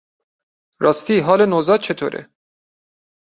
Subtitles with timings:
[0.79, 2.29] راستی حال نوزاد چطوره؟